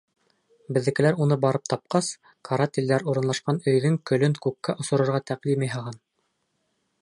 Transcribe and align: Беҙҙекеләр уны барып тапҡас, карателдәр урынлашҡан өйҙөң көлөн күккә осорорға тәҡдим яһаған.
Беҙҙекеләр 0.77 1.19
уны 1.25 1.35
барып 1.43 1.67
тапҡас, 1.73 2.09
карателдәр 2.49 3.05
урынлашҡан 3.13 3.61
өйҙөң 3.73 4.01
көлөн 4.13 4.37
күккә 4.47 4.77
осорорға 4.85 5.21
тәҡдим 5.33 5.69
яһаған. 5.69 6.03